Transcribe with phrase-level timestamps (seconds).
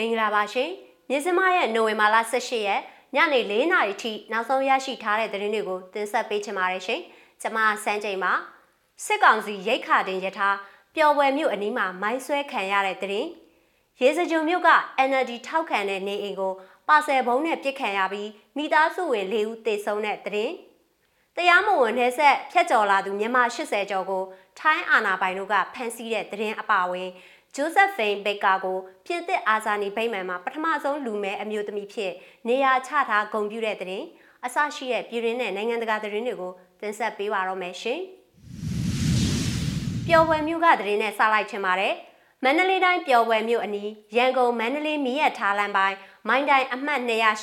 [0.00, 0.70] မင်္ဂလာပါရှင်
[1.08, 2.80] မြင်းစမရဲ့နိုဝင်ဘာလ18ရက်
[3.14, 7.00] ညနေ4နာရီထိနောက်ဆုံးရရှိထားတဲ့သတင်းတွေကိုတင်ဆက်ပေးချင်ပါတယ်ရှင်
[7.40, 8.32] ကျွန်မစန်းချိန်ပါ
[9.04, 10.56] စစ်ကောင်စီရိတ်ခါတင်ရထား
[10.94, 13.28] ပျော်ပွဲမြို့အနီးမှာမိုင်းဆွဲခံရတဲ့သတင်း
[14.00, 14.70] ရေစကြိုမြို့က
[15.08, 16.52] NLD ထောက်ခံတဲ့နေအိမ်ကို
[16.88, 20.54] ပါဆယ်ဘုံနဲ့ပစ်ခံရပြီးမိသားစုဝင်၄ဦးသေဆုံးတဲ့သတင်း
[21.36, 24.22] တရားမဝင်နှဲဆက်ဖျက်ကျော်လာသူမြန်မာ80ကျော်ကို
[24.58, 27.08] ထိုင်းအာဏာပိုင်တို့ကဖမ်းဆီးတဲ့သတင်းအပါအဝင်
[27.56, 32.12] ဂျိုးဆက်ဖိန်ဘက်ကာကိုပြင်သစ်အာဇာနည်ဗိမာန်မှာပထမဆုံးလူမဲအမျိုးသမီးဖြစ်
[32.48, 34.04] နေရာချထားဂုဏ်ပြုတဲ့တဲ့
[34.44, 38.00] အစရှိတဲ့ပြည်ရင်းနဲ့နိုင်ငံတကာသတင်းတွေကိုတင်ဆက်ပေးပါတော့မယ်ရှင်။
[40.06, 41.94] ပျော်ပွဲမျိုးကသတင်းနဲ့စလိုက်ချင်ပါတယ်။
[42.44, 45.96] မန္တလေးတိုင်းပျော်ပွဲမျိုးအနီးရန်ကုန်မန္တလေးမီးရထားလမ်းပိုင်း
[46.28, 47.00] မိုင်းတိုင်းအမှတ်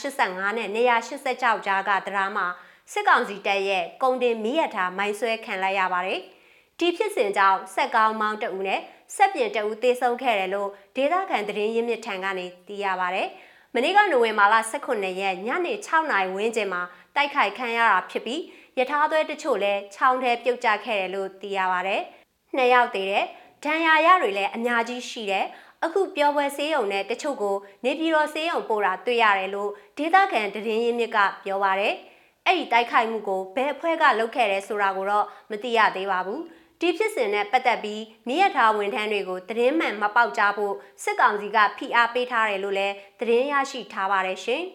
[0.08, 2.48] 285နဲ့286ကြားကဒရာမှာ
[2.92, 6.22] စစ်ကောင်စီတပ်ရဲ့ကုံတင်မီးရထားမိုင်းဆွဲခံလိုက်ရပါတယ်။
[6.80, 8.81] ဒီဖြစ်စဉ်ကြောင့်စက်ကောင်းမောင်းတအူနဲ့
[9.16, 13.23] ဆက်ပြင်တအူသေဆုံးခဲ့တယ်လို့ဒေသခံသတင်းရင်းမြစ်ထံကနေသိရပါဗျ။
[13.73, 16.81] မနေ့ကနိုဝင်ဘာလ18ရက်ညနေ6နာရီဝန်းကျင်မှာ
[17.16, 18.42] တိုက်ခိုက်ခံရတာဖြစ်ပြီး
[18.78, 21.97] ရထားသွဲတချို့လည်းချောင်းထဲပြုတ်ကျခဲ့တယ်လို့သိရပါဗျ။
[22.56, 23.25] နှစ်ယောက်သေးတယ်။
[23.64, 25.45] ဒဏ်ရာရတွေလည်းအများကြီးရှိတယ်။
[25.86, 31.88] အခုပြောပွဲဆေးရုံနဲ့တချို့ကိုနေပြည်တော်ဆေးရုံပို့တာတွေ့ရတယ်လို့ဒေသခံသတင်းရင်းမြစ်ကပြောပါဗျ။
[32.45, 36.41] အဲ့ဒီတိုက်ခိုက်မှုကိုဘယ်အဖွဲ့ကလုပ်ခဲ့တယ်ဆိုတာကိုတော့မသိရသေးပါဘူး။
[36.81, 44.64] ဒီဖြစ်စဉ်နဲ့ပတ်သက်ပြီးမိရထားဝန်ထမ်းတွေကိုသတင်းမှန်မပေါက်ကြားဖို့စစ်ကောင်စီကဖိအားပေးထားတယ်လို့လည်းသတင်းရရှိထားပါတယ်ရှင်။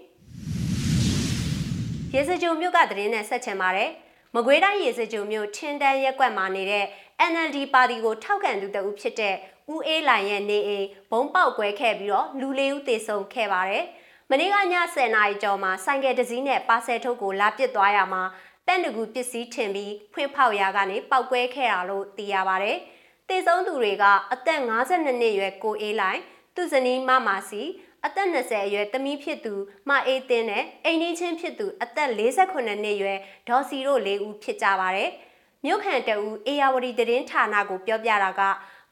[2.15, 3.91] ရေစကြိုမြို့ကသတင်းနဲ့ဆက်ချင်ပါတယ်။
[4.35, 6.85] မကွေးတိုင်းရေစကြိုမြို့ထင်းတန်းရက်ကွက်မှာနေတဲ့
[7.31, 9.35] NLD ပါတီကိုထောက်ခံသူတဦးဖြစ်တဲ့
[9.73, 13.85] ဦးအေးလိုင်ရဲ့နေအိမ်ဘုံပေါက်ကွဲခဲ့ပြီးတော့လူလေးဦးသေဆုံးခဲ့ပါတယ်။
[14.31, 18.23] မနေ့ကည10:00နာရီကျော်မှာဆိုင်ကယ်တစ်စီးနဲ့ပါဆယ်ထုတ်ကိုလာပစ်သွားရမှာ
[18.67, 22.73] တန်တကူပစ္စည်းထင်ပြီးဖွင့်ဖောက်ရာကနေပောက်ကွဲခဲ့တာလို့သိရပါဗျ။
[23.29, 26.21] တေဆုံးသူတွေကအသက်52နှစ်ရွယ်ကိုအေးလိုက်
[26.57, 27.63] သူဇနီးမမာစီ
[28.07, 29.55] အသက်20အရွယ်တမီးဖြစ်သူ
[29.89, 33.19] မအေးတင်းနဲ့အိမ်နီးချင်းဖြစ်သူအသက်48နှစ်ရွယ်
[33.49, 35.11] ဒေါ်စီတို့၄ဦးဖြစ်ကြပါတယ်။
[35.65, 38.43] မြို့ခံတအူအေယာဝတီတရင်ဌာနကိုပြောပြတာက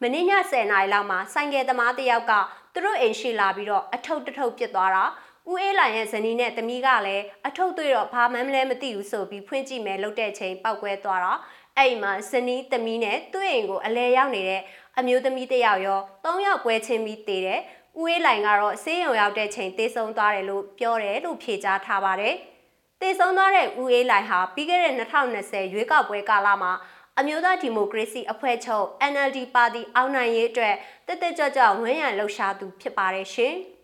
[0.00, 0.19] မင်းည
[0.50, 2.32] 10နာရီလောက်မှာဆိုင်ကယ်သမားတယောက်က
[2.72, 5.04] သူတို့အိမ်ရှိလာပြီးတော့အထုပ်တထုပ်ပြစ်သွားတာ
[5.50, 11.40] ဦးအေးလိုင်ရဲ့ဇနီးနဲ့သမီးကလည်းအထုပ်တွေ့တော့ဘာမှမလဲမသိဘူးဆိုပြီးဖွင့်ကြည့်မယ်လုပ်တဲ့ချိန်ပောက်ကွဲသွားတော့
[11.78, 14.62] အဲ့မှာဇနီးသမီးနဲ့သူ့အိမ်ကိုအလဲရောက်နေတဲ့
[14.98, 17.60] အမျိုးသမီးတစ်ယောက်ရော၃ယောက်ပွဲချင်းပြီးတည်တယ်
[18.00, 22.34] ဦးအေးလိုင်ကတော့ဆေးရုံရောက်တဲ့ချိန်တေးဆုံးသွားတယ်လို့ပြောတယ်လို့ဖြေကြားထားပါတယ်
[23.00, 26.72] တေဆုံးသွားတဲ့ဦးအေးလိုင်ဟာပြီးခဲ့တဲ့2020ရွေးကောက်ပွဲကာလမှာ
[27.18, 30.74] အမျိုးသားဒီမိုကရေစီအဖွဲ့ချုပ် NLD ပါတီအောင်နိုင်ရေးအတွက်
[31.06, 33.56] တက်တက်ကြွကြွဝန်းရံလှုပ်ရှားသူဖြစ်ပါတယ်ရှင်။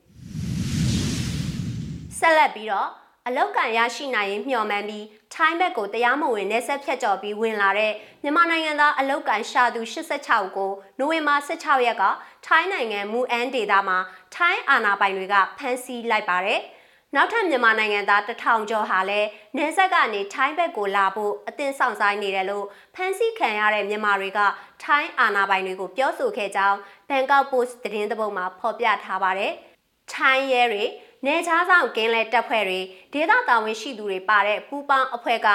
[2.18, 2.88] ဆက်လက်ပြီးတော့
[3.26, 12.04] အလောက်ကန်ရရှိနိုင်ရင်မျှော်မှန်းပြီးထိုင်းဘက်ကိုတရားမဝင်နေဆက်ဖြတ်ကျော်ပြီးဝင်လာတဲ့မြန်မာနိုင်ငံသားအလောက်ကန်ရှာသူ86ကိုနိုဝင်ဘာ16ရက်က
[12.46, 13.98] ထိုင်းနိုင်ငံမူအန်ဒေတာမှာ
[14.34, 16.60] ထိုင်းအာဏာပိုင်တွေကဖမ်းဆီးလိုက်ပါတယ်။
[17.14, 24.40] နောက်ထပ်မြန်မာနိုင်ငံသားတထောင်ကျော်ဟာလည်းနေဆက်ကနေထိုင်းဘက်ကိုလာဖို့အသင်းဆောင်ဆိုင်နေတယ်လို့ဖမ်းဆီးခံရတဲ့မြန်မာတွေက
[24.84, 26.78] ထိုင်းအာဏာပိုင်တွေကိုပြောဆိုခဲ့ကြောင်း
[27.08, 29.52] ဘန်ကောက်ပို့စ်သတင်းသဘုတ်မှာဖော်ပြထားပါတယ်။
[30.14, 30.84] ထိုင်းရဲတွေ
[31.24, 32.80] နေချားဆောင်ကင်းလဲတပ်ဖွဲ့တွေ
[33.12, 35.48] ဒေသတာဝန်ရှိသူတွေပါတဲ့ပူပေါင်းအဖွဲ့က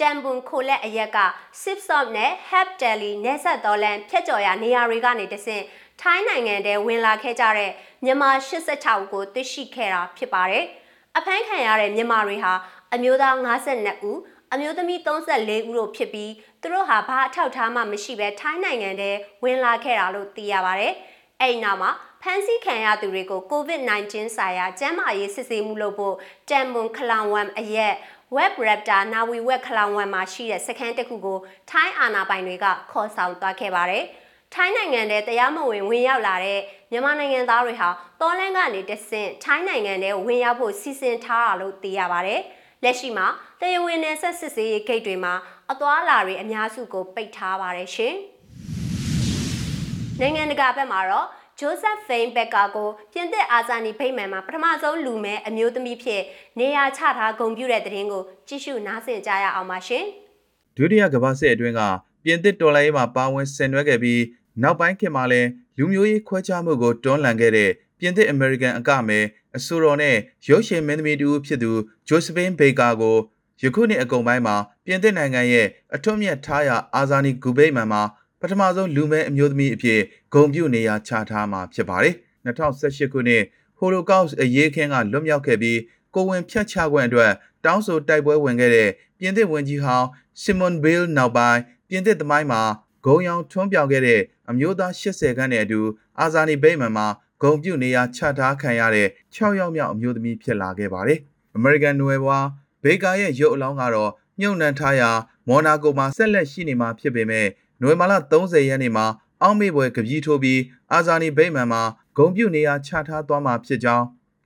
[0.00, 1.18] တမ်ပွန်ခိုလက်အရက်က
[1.62, 5.64] Sipsop နဲ့ Hep Delhi နေဆက်တော်လန်ဖြတ်ကျော်ရာနေရာတွေကနေတဆင့်
[6.00, 7.70] ထိုင်းနိုင်ငံထဲဝင်လာခဲ့ကြတဲ့
[8.04, 10.64] မြန်မာ86ကိုသိရှိခဲ့တာဖြစ်ပါတယ်။
[11.16, 12.52] အဖမ်းခံရတဲ့မြန်မာတွေဟာ
[12.94, 14.18] အမျိုးသား52ဦး
[14.52, 19.10] အမျိုးသမီး34ဦးတို့ဖြစ်ပြီးသူတို့ဟာဘာအထောက်ထားမှမရှိဘဲထိုင်းနိုင်ငံထဲ
[19.44, 20.94] ဝင်လာခဲ့တာလို့သိရပါတယ်။
[21.40, 21.90] အဲ့ဒီနောက်မှာ
[22.22, 26.14] ဖမ်းဆီးခံရသူတွေကို COVID-19 ဆိုင်ရာကျန်းမာရေးစစ်ဆေးမှုလုပ်ဖို့
[26.48, 27.94] တမ်မွန်ခလောင်ဝမ်အရက်
[28.36, 31.38] Web Raptor နာဝီဝက်ခလောင်ဝမ်မှာရှိတဲ့စခန်းတစ်ခုကို
[31.70, 34.04] ထိုင်းအာဏာပိုင်တွေကခေါ်ဆောင်သွားခဲ့ပါတယ်။
[34.54, 37.88] ထိုင်းနိုင်ငံထဲတရားမဝင်ဝင်ရောက်လာတဲ့မြန်မာနိုင်ငံသားတွေဟာ
[38.20, 42.40] တော်လန်းကနေတဆင့်ထိုင်းနိုင်ငံထဲဝင်ရောက်ဖို့စီစဉ်ထားတာလို့သိရပါတယ်။
[42.84, 43.26] လက်ရှိမှာ
[43.60, 45.32] တရားဝင်နယ်ဆက်စစ်ဆေးရေးဂိတ်တွေမှာ
[45.72, 48.14] အသွားအလာတွေအများစုကိုပိတ်ထားပါတယ်ရှင်။
[50.20, 51.26] နိုင်ငံတကာဘက်မှာတော့
[51.60, 56.22] ဂျိုးဆက်ဖိန်ဘက်ကကိုပြင်သစ်အာဇာနည်ဖိမှန်မှာပထမဆုံးလူမဲအမျိုးသမီးဖြစ်
[56.58, 60.04] နေရာချထားဂုဏ်ပြုတဲ့တဲ့ရင်ကိုကြည့်ရှုနားဆင်ကြရအောင်ပါရှင်။
[60.76, 61.80] ဒုတိယကမ္ဘာစစ်အတွင်းက
[62.24, 64.22] ပြင်သစ်တော်လှန်ရေးမှာပါဝင်ဆင်နွှဲခဲ့ပြီး
[64.62, 69.18] နောက်ပိုင်းခေတ်မှာလည်းလူမျိုးရေးခွဲခြားမှုကိုတွန်းလှန်ခဲ့တဲ့ပြင်သစ်အမေရိကန်အကမဲ
[69.56, 70.16] အဆိုတော်နဲ့
[70.48, 71.70] ရုပ်ရှင်မင်းသမီးတူဖြစ်သူ
[72.08, 73.16] ဂျိုစပင်းဘေကာကို
[73.62, 74.56] ယခုနှစ်အကုန်ပိုင်းမှာ
[74.86, 78.02] ပြင်သစ်နိုင်ငံရဲ့အထွတ်မြတ်ထားရာအာဇာနည်ဂူဘိတ်မန်မှာ
[78.40, 80.00] ပထမဆုံးလူမဲအမျိုးသမီးအဖြစ်
[80.34, 82.14] ဂုံပြုနေရာချထားမှာဖြစ်ပါတယ်။
[82.46, 83.42] 2018ခုနှစ်
[83.78, 85.78] ဟိုလိုကောက်စ်အရေးခင်းကလွတ်မြောက်ခဲ့ပြီး
[86.14, 87.32] ကိုဝင်ဖြတ်ချခွင့်အတွက်
[87.64, 90.06] တောင်းဆိုတိုက်ပွဲဝင်ခဲ့တဲ့ပြင်သစ်ဝန်ကြီးဟောင်း
[90.42, 92.62] ဆီမွန်ဘေးလ်နောက်ပိုင်းပြင်သစ်သမိုင်းမှာ
[93.04, 94.20] ဂုံရောင်ထွန်းပြောင်ခဲ့တဲ့
[94.50, 95.80] အမျိုးသား80ခန်းနဲ့အတူ
[96.20, 97.06] အာဇာနည်ဗိမ္မာန်မှာ
[97.42, 101.18] ဂုံပြုနေရာချထားခံရတဲ့6ယောက်မြောက်အမျိုးသမီးဖြစ်လာခဲ့ပါတယ်။
[101.58, 102.46] American နွယ်ဘွား
[102.84, 104.10] ဘေကာရဲ့ရုပ်အလောင်းကတော့
[104.40, 105.10] မြုပ်နှံထားရာ
[105.48, 107.46] မော်နာကိုမှာဆက်လက်ရှိနေမှာဖြစ်ပေမဲ့
[107.82, 109.06] နွေမာလ30ရက်နေ့မှာ
[109.42, 110.60] အောက်မေ့ပွဲကကြီးထိုးပြီး
[110.92, 111.82] အာဇာနီဗိမ္မာန်မှာ
[112.16, 114.04] ဂုံပြုနေရာချထားသွားမှာဖြစ်ကြောင်း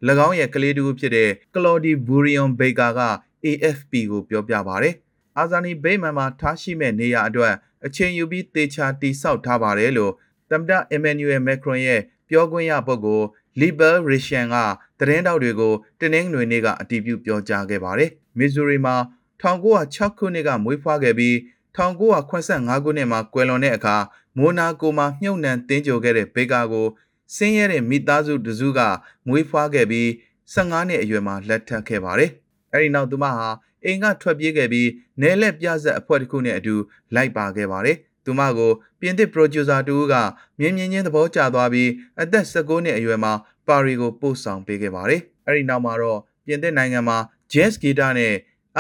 [0.27, 3.01] ၎င်းရဲ့ကလေးတူဖြစ်တဲ့ကလော်ဒီဘူရီယွန်ဘေကာက
[3.45, 4.89] AFP ကိုပြောပြပါဗျ။
[5.39, 7.55] အာဇာနီဗိမ္မာန်မှာထားရှိမဲ့နေရာအတွက်
[7.87, 10.13] အချိန်ယူပြီးတေချာတိဆောက်ထားပါတယ်လို့
[10.51, 13.27] သမ္မတအမန်နျူရယ်မက်ခရွန်ရဲ့ပြောခွင့်ရပုဂ္ဂိုလ်
[13.61, 14.57] လီဘယ်ရီရှန်က
[14.99, 18.97] သတင်းတောက်တွေကိုတင်းနှင်းငွေနေ့ကအတည်ပြုပြောကြားခဲ့ပါတယ်။မစ်ဇူရီမှာ
[19.43, 21.35] 1906ခုနှစ်ကမွေးဖွားခဲ့ပြီး
[21.77, 23.97] 1985ခုနှစ်မှာကွယ်လွန်တဲ့အခါ
[24.39, 26.87] မိုနာကိုမှာမြုပ်နှံတင်းကြိုခဲ့တဲ့ဘေကာကို
[27.35, 28.81] ဆင်းရဲတဲ့မိသားစုတစုက
[29.29, 30.09] မွေးဖွားခဲ့ပြီး
[30.55, 32.31] 15နှစ်အရွယ်မှာလက်ထပ်ခဲ့ပါတယ်။
[32.73, 33.49] အဲဒီနောက်သူမဟာ
[33.85, 34.89] အိမ်ကထွက်ပြေးခဲ့ပြီး
[35.21, 36.75] နယ်လက်ပြဆက်အဖွဲ့တစ်ခုနဲ့အတူ
[37.15, 40.15] လိုက်ပါခဲ့ပါတယ်။သူမကိုပြင်သစ်ပရိုဂျူဆာတူက
[40.59, 41.91] မြင်းမြင်းချင်းသဘောကျသွားပြီး
[42.21, 43.33] အသက်16နှစ်အရွယ်မှာ
[43.69, 47.19] ပါရီကိုပို့ဆောင်ပေးခဲ့ပါတယ်။အဲဒီနောက်မှာတော့ပြင်သစ်နိုင်ငံမှာ
[47.53, 48.35] jazz guitar နဲ့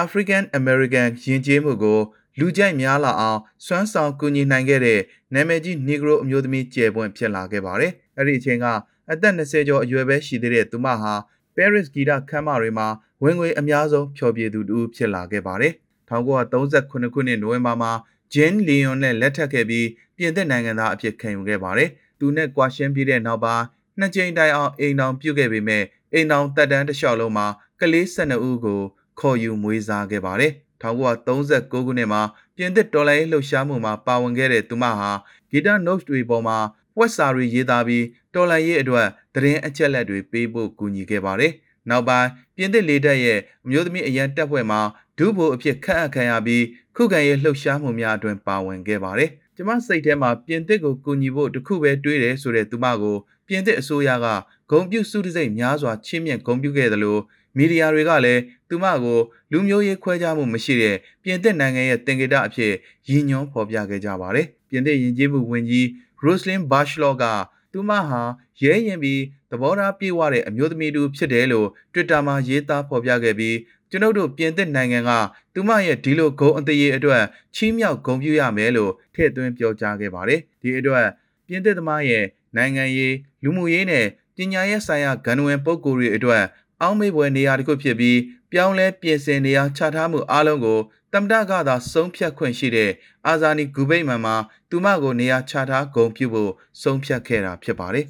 [0.05, 2.01] African American ယဉ်ကျေးမှုကို
[2.39, 5.01] လူကြိုက်များလာအောင်စွမ်းဆောင်ကူညီနိုင်ခဲ့တဲ့
[5.35, 8.67] နာမည်ကြီး Negro အမျိုးသမီးကျယ်ပွင့်ဖြစ်လာခဲ့ပါတယ်။အဲ့ဒီအချိန်က
[9.11, 11.15] အသက်20ကျော်အရွယ်ပဲရှိသေးတဲ့သူမဟာ
[11.57, 12.89] Paris ဂီတခမ်းမတွေမှာ
[13.23, 15.73] ဝင်ငွေအများဆုံးဖျော်ဖြေသူတူဖြစ်လာခဲ့ပါတယ်။
[16.09, 17.93] 1938ခုနှစ်နိုဝင်ဘာမှာ
[18.33, 21.89] Jean Leon နဲ့လက်ထပ်ခဲ့ပြီးပြင်သစ်နိုင်ငံသားအဖြစ်ခံယူခဲ့ပါတယ်။
[22.19, 23.65] သူနဲ့ကွာရှင်းပြီးတဲ့နောက်ပိုင်း
[23.99, 27.47] နှစ်ကြိမ်တိုင်အောင်အိမ်တော်ပြုတ်ခဲ့ပေမဲ့အိမ်တော်တက်တန်းတစ်လျှောက်လုံးမှာ
[27.81, 28.81] ကလေး12ဦးကို
[29.21, 30.53] ခေါ်ယူမွေးစားခဲ့ပါတယ်
[30.83, 32.23] 1939ခုနှစ်မှာ
[32.57, 35.11] ပြင်သစ်တော်လိုင်းလှုပ်ရှားမှုမှာပါဝင်ခဲ့တဲ့သူမဟာ
[35.51, 36.59] ဂီတ notes တွေပေါ်မှာ
[36.99, 41.53] ဝက်စာတွေရေးသားပြီးတော်လိုင်းရေးအတွက်သတင်းအချက်လက်တွေပေးဖို့ကူညီခဲ့ပါတယ်။
[41.91, 44.81] နောက်ပိုင်းပြင်သစ်လေတပ်ရဲ့အမျိုးသမီးအရန်တပ်ဖွဲ့မှာ
[45.19, 46.65] ဒုဗိုလ်အဖြစ်ခန့်အပ်ခံရပြီး
[46.97, 54.27] ခုခံရေးလှုပ်ရှားမှုများအတွင်ပါဝင်ခဲ့ပါတယ်။ကျမစိတ်ထဲမှာပြင်သစ်ကိုကူညီဖို့တခုပဲတွေးတယ်ဆိုတဲ့သူမကိုပြင်သစ်အစိုးရက
[54.71, 57.21] ဂုံပြုစုတစိမ့်များစွာချီးမြှင့်ဂုံပြုခဲ့တယ်လို့
[57.57, 59.19] မီဒီယာတွေကလည်းသူမကို
[59.53, 62.73] လူမျိုးရေးခွဲခြားမှုမရှိတဲ့ပြင်သစ်နိုင်ငံရဲ့တင်ကေတအဖြစ်
[63.09, 65.87] ရည်ညွှန်းဖော်ပြခဲ့ကြပါတယ်။ပြင်သစ်ယဉ်ကျေးမှုဝန်ကြီး
[66.25, 67.25] Roselyne Bachelot က
[67.73, 68.23] သူမဟာ
[68.63, 73.57] ရဲရင်ပြီးသဘောထားပြေဝတဲ့အမျိုးသမီးတူဖြစ်တယ်လို့ Twitter မှာရေးသားဖော်ပြခဲ့ပြီး
[73.91, 75.11] ကျွန်ုပ်တို့ပြင်သစ်နိုင်ငံက
[75.55, 77.23] သူမရဲ့ဒီလိုဂုံအသေးအတွက်
[77.55, 81.07] ချီးမြှောက်ဂုဏ်ပြုရမယ်လို့ထည့်သွင်းပြောကြားခဲ့ပါတယ်။ဒီအတွက်
[81.47, 82.25] ပြင်သစ်သမားရဲ့
[82.57, 84.07] နိုင်ငံရေးလူမှုရေးနဲ့
[84.37, 86.43] ပညာရေးဆိုင်ရာဂန္ဓဝင်ပုံကိုယ်တွေအတွက်
[86.83, 88.19] အောင်းမေးပွဲနေရာတစ်ခုဖြစ်ပြီး
[88.53, 90.81] ပြောင်းလဲပြင်ဆင်နေရာချထားမှုအလုံးကို
[91.13, 92.91] တမ္မတကသာဆုံးဖြတ်ခွင့်ရှိတဲ့
[93.27, 94.37] အာဇာနီဂူဘိတ်မန်မှာ
[94.71, 96.53] သူမကိုနေရာချထားဂုံပြုဖို့
[96.83, 98.07] ဆုံးဖြတ်ခဲ့တာဖြစ်ပါတယ်။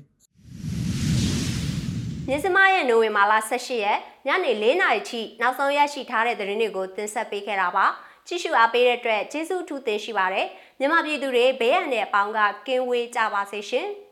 [2.29, 7.87] မြစမရဲ့နိုဝင်ဘာလ18ရက်ညနေ4နာရီထိနောက်ဆုံးရရှိထားတဲ့သတင်းတွေကိုတင်ဆက်ပေးခဲ့တာပါ။
[8.27, 10.47] ကြည့်ရှုအားပေးတဲ့အတွက်ကျေးဇူးအထူးတင်ရှိပါတယ်။
[10.79, 13.89] မြန်မာပြည်သူတွေဘေးရန်တဲ့အပေါင်းကကင်းဝေးကြပါစေရှင်။